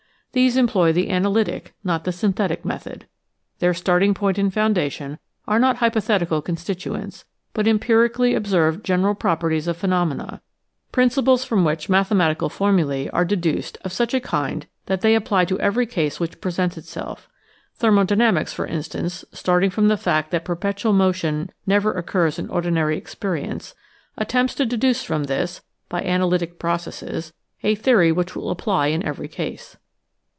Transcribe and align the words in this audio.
These 0.33 0.55
employ 0.55 0.93
the 0.93 1.09
analytic, 1.09 1.73
not 1.83 2.05
the 2.05 2.13
synthetic 2.13 2.63
method. 2.63 3.05
Their 3.59 3.73
starting 3.73 4.13
point 4.13 4.37
and 4.37 4.53
foundation 4.53 5.19
are 5.45 5.59
not 5.59 5.79
hypothetical 5.79 6.41
constituents, 6.41 7.25
but 7.51 7.67
empirically 7.67 8.33
observed 8.33 8.81
gen 8.85 9.01
eral 9.01 9.19
properties 9.19 9.67
of 9.67 9.75
phenomena, 9.75 10.41
principles 10.93 11.43
from 11.43 11.65
which 11.65 11.89
mathematical 11.89 12.47
formulae 12.47 13.09
are 13.09 13.25
deduced 13.25 13.77
of 13.83 13.91
such 13.91 14.13
a 14.13 14.21
kind 14.21 14.67
that 14.85 15.01
they 15.01 15.15
apply 15.15 15.43
to 15.43 15.59
every 15.59 15.85
case 15.85 16.17
which 16.17 16.39
presents 16.39 16.77
itself. 16.77 17.27
Thermo 17.75 18.05
dynamics, 18.05 18.53
for 18.53 18.65
instance, 18.65 19.25
starting 19.33 19.69
from 19.69 19.89
the 19.89 19.97
fact 19.97 20.31
that 20.31 20.45
per 20.45 20.55
petual 20.55 20.93
motion 20.93 21.49
never 21.67 21.91
occurs 21.91 22.39
in 22.39 22.47
ordinary 22.49 22.97
experience, 22.97 23.75
at 24.17 24.29
tempts 24.29 24.55
to 24.55 24.65
deduce 24.65 25.03
from 25.03 25.25
this, 25.25 25.59
by 25.89 26.01
analytic 26.01 26.57
processes, 26.57 27.33
a 27.63 27.75
theory 27.75 28.13
which 28.13 28.33
will 28.33 28.49
apply 28.49 28.87
in 28.87 29.03
every 29.03 29.27
case. 29.27 29.75